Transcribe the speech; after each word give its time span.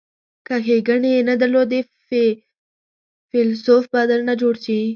که 0.45 0.55
ښیګڼې 0.65 1.11
یې 1.15 1.21
نه 1.29 1.35
درلودلې 1.41 1.81
فیلسوف 3.29 3.83
به 3.91 4.01
درنه 4.09 4.33
جوړ 4.41 4.55
شي. 4.63 4.81